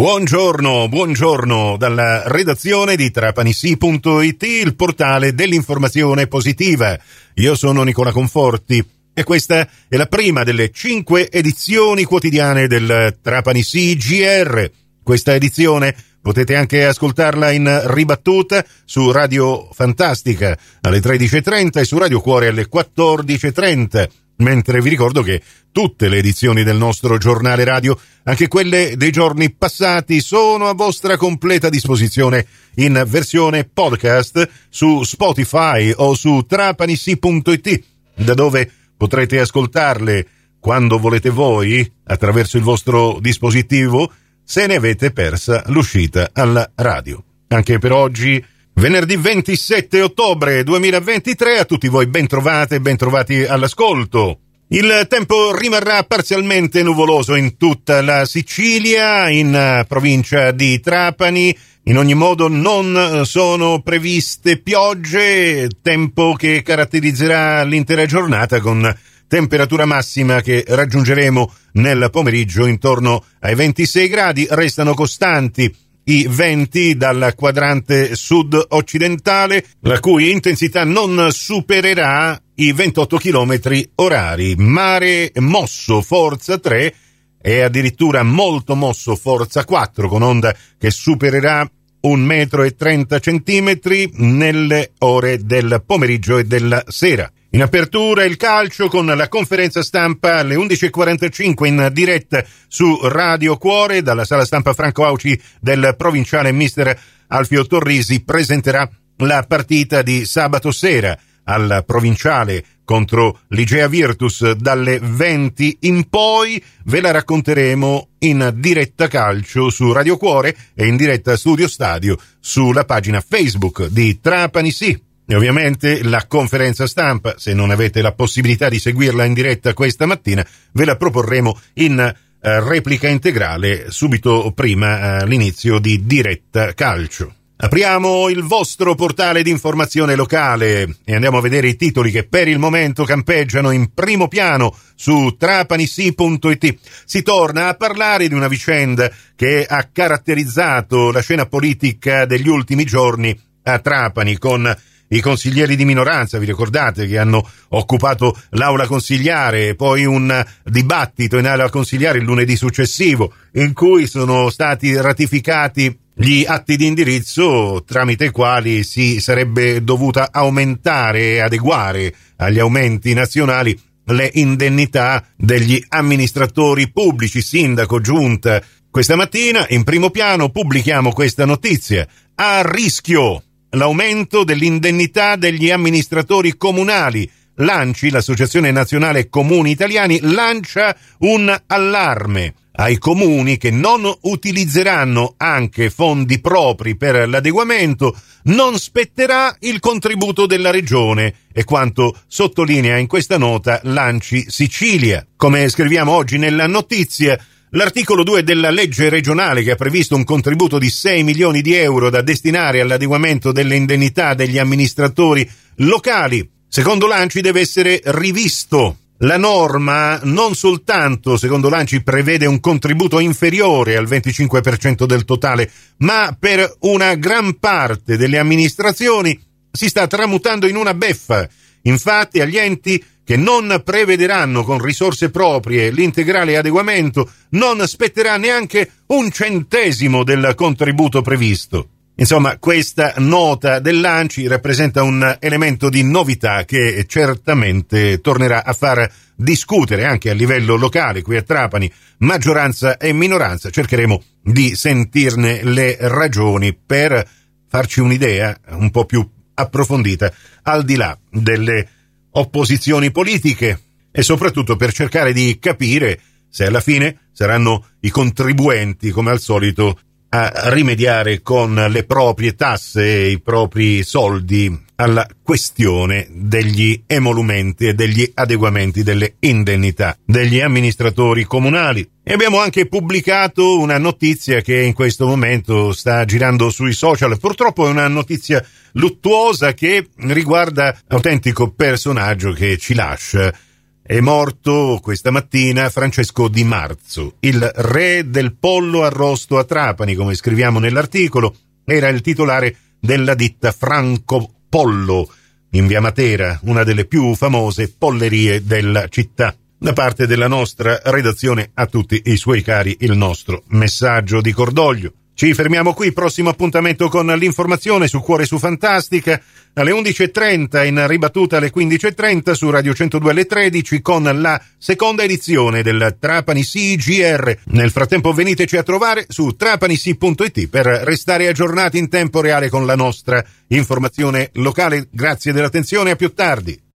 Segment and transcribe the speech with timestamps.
[0.00, 6.98] Buongiorno, buongiorno dalla redazione di trapanisi.it, il portale dell'informazione positiva.
[7.34, 8.82] Io sono Nicola Conforti
[9.12, 14.70] e questa è la prima delle cinque edizioni quotidiane del Trapanisi GR.
[15.02, 22.22] Questa edizione potete anche ascoltarla in ribattuta su Radio Fantastica alle 13.30 e su Radio
[22.22, 24.08] Cuore alle 14.30
[24.40, 25.42] mentre vi ricordo che
[25.72, 31.16] tutte le edizioni del nostro giornale radio, anche quelle dei giorni passati, sono a vostra
[31.16, 32.46] completa disposizione
[32.76, 37.82] in versione podcast su Spotify o su trapanissi.it,
[38.16, 40.26] da dove potrete ascoltarle
[40.58, 44.12] quando volete voi, attraverso il vostro dispositivo,
[44.44, 47.22] se ne avete persa l'uscita alla radio.
[47.48, 48.44] Anche per oggi
[48.80, 54.38] Venerdì 27 ottobre 2023, a tutti voi ben trovate e ben trovati all'ascolto.
[54.68, 61.54] Il tempo rimarrà parzialmente nuvoloso in tutta la Sicilia, in eh, provincia di Trapani.
[61.84, 68.96] In ogni modo non sono previste piogge, tempo che caratterizzerà l'intera giornata con
[69.28, 75.70] temperatura massima che raggiungeremo nel pomeriggio intorno ai 26 gradi, restano costanti
[76.10, 83.60] i venti dal quadrante sud-occidentale, la cui intensità non supererà i 28 km
[83.94, 84.56] orari.
[84.56, 86.94] Mare mosso forza 3
[87.40, 94.10] e addirittura molto mosso forza 4 con onda che supererà un metro e 30 centimetri
[94.14, 97.30] nelle ore del pomeriggio e della sera.
[97.52, 104.02] In apertura il calcio con la conferenza stampa alle 11.45 in diretta su Radio Cuore
[104.02, 110.70] dalla sala stampa Franco Auci del provinciale mister Alfio Torrisi presenterà la partita di sabato
[110.70, 119.08] sera al provinciale contro l'Igea Virtus dalle 20 in poi ve la racconteremo in diretta
[119.08, 125.09] calcio su Radio Cuore e in diretta Studio Stadio sulla pagina Facebook di Trapani Sì.
[125.30, 130.04] E ovviamente la conferenza stampa, se non avete la possibilità di seguirla in diretta questa
[130.04, 137.32] mattina, ve la proporremo in eh, replica integrale subito prima eh, l'inizio di diretta calcio.
[137.58, 142.48] Apriamo il vostro portale di informazione locale e andiamo a vedere i titoli che per
[142.48, 146.76] il momento campeggiano in primo piano su trapanisi.it.
[147.04, 152.82] Si torna a parlare di una vicenda che ha caratterizzato la scena politica degli ultimi
[152.82, 154.76] giorni a Trapani con
[155.12, 161.46] i consiglieri di minoranza, vi ricordate, che hanno occupato l'aula consigliare, poi un dibattito in
[161.46, 168.26] aula consigliare il lunedì successivo, in cui sono stati ratificati gli atti di indirizzo tramite
[168.26, 176.90] i quali si sarebbe dovuta aumentare e adeguare agli aumenti nazionali le indennità degli amministratori
[176.90, 178.62] pubblici, sindaco, giunta.
[178.90, 182.06] Questa mattina, in primo piano, pubblichiamo questa notizia.
[182.36, 187.30] A rischio l'aumento dell'indennità degli amministratori comunali.
[187.56, 196.40] Lanci, l'Associazione Nazionale Comuni Italiani, lancia un allarme ai comuni che non utilizzeranno anche fondi
[196.40, 203.80] propri per l'adeguamento, non spetterà il contributo della regione, e quanto sottolinea in questa nota
[203.84, 205.26] Lanci Sicilia.
[205.36, 207.38] Come scriviamo oggi nella notizia,
[207.74, 212.10] L'articolo 2 della legge regionale che ha previsto un contributo di 6 milioni di euro
[212.10, 218.96] da destinare all'adeguamento delle indennità degli amministratori locali, secondo Lanci deve essere rivisto.
[219.18, 226.36] La norma non soltanto, secondo Lanci, prevede un contributo inferiore al 25% del totale, ma
[226.36, 229.38] per una gran parte delle amministrazioni
[229.70, 231.48] si sta tramutando in una beffa.
[231.82, 239.30] Infatti agli enti che non prevederanno con risorse proprie l'integrale adeguamento, non spetterà neanche un
[239.30, 241.90] centesimo del contributo previsto.
[242.16, 250.06] Insomma, questa nota dell'ANCI rappresenta un elemento di novità che certamente tornerà a far discutere
[250.06, 251.88] anche a livello locale qui a Trapani,
[252.18, 253.70] maggioranza e minoranza.
[253.70, 257.24] Cercheremo di sentirne le ragioni per
[257.68, 259.24] farci un'idea un po' più
[259.54, 260.32] approfondita
[260.62, 261.86] al di là delle
[262.32, 263.80] opposizioni politiche
[264.10, 269.98] e soprattutto per cercare di capire se alla fine saranno i contribuenti, come al solito,
[270.30, 277.94] a rimediare con le proprie tasse e i propri soldi alla questione degli emolumenti e
[277.94, 282.08] degli adeguamenti delle indennità degli amministratori comunali.
[282.30, 287.40] E abbiamo anche pubblicato una notizia che in questo momento sta girando sui social.
[287.40, 293.52] Purtroppo è una notizia luttuosa che riguarda autentico personaggio che ci lascia
[294.00, 300.36] È morto questa mattina Francesco Di Marzo, il re del pollo arrosto a Trapani, come
[300.36, 301.52] scriviamo nell'articolo,
[301.84, 305.28] era il titolare della ditta Franco Pollo
[305.70, 309.52] in via Matera, una delle più famose pollerie della città.
[309.82, 315.14] Da parte della nostra redazione a tutti i suoi cari il nostro messaggio di cordoglio.
[315.32, 319.40] Ci fermiamo qui, prossimo appuntamento con l'informazione su Cuore su Fantastica
[319.72, 325.82] alle 11.30 in ribattuta alle 15.30 su Radio 102 alle 13 con la seconda edizione
[325.82, 327.60] del Trapani CGR.
[327.68, 332.96] Nel frattempo veniteci a trovare su trapanisi.it per restare aggiornati in tempo reale con la
[332.96, 335.08] nostra informazione locale.
[335.10, 336.88] Grazie dell'attenzione, a più tardi.